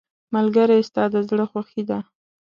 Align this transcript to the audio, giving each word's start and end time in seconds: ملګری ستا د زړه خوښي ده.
ملګری 0.35 0.79
ستا 0.89 1.03
د 1.13 1.15
زړه 1.29 1.45
خوښي 1.51 1.83
ده. 1.89 1.99